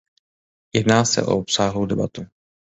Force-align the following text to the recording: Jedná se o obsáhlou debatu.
Jedná 0.73 1.05
se 1.05 1.23
o 1.23 1.37
obsáhlou 1.37 1.85
debatu. 1.85 2.25